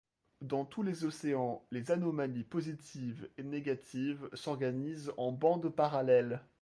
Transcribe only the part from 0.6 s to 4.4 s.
tous les océans, les anomalies positives et négatives